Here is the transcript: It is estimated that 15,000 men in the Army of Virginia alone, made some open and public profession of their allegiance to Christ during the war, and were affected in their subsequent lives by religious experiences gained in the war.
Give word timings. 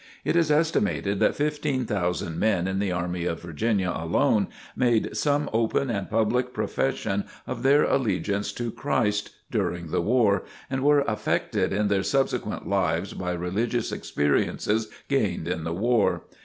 It 0.25 0.35
is 0.35 0.49
estimated 0.49 1.19
that 1.19 1.35
15,000 1.35 2.39
men 2.39 2.67
in 2.67 2.79
the 2.79 2.91
Army 2.91 3.25
of 3.25 3.39
Virginia 3.43 3.91
alone, 3.95 4.47
made 4.75 5.15
some 5.15 5.47
open 5.53 5.91
and 5.91 6.09
public 6.09 6.55
profession 6.55 7.25
of 7.45 7.61
their 7.61 7.83
allegiance 7.83 8.51
to 8.53 8.71
Christ 8.71 9.29
during 9.51 9.91
the 9.91 10.01
war, 10.01 10.41
and 10.71 10.83
were 10.83 11.01
affected 11.01 11.71
in 11.71 11.87
their 11.87 12.01
subsequent 12.01 12.67
lives 12.67 13.13
by 13.13 13.33
religious 13.33 13.91
experiences 13.91 14.89
gained 15.07 15.47
in 15.47 15.65
the 15.65 15.71
war. 15.73 16.23